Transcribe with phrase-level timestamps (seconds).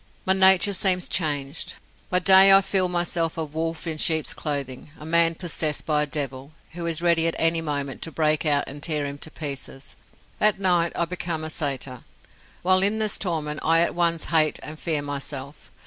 [0.25, 1.75] My nature seems changed.
[2.09, 6.07] By day I feel myself a wolf in sheep's clothing; a man possessed by a
[6.07, 9.95] devil, who is ready at any moment to break out and tear him to pieces.
[10.39, 12.03] At night I become a satyr.
[12.63, 15.69] While in this torment I at once hate and fear myself.